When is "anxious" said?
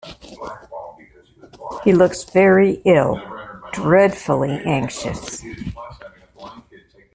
4.65-5.43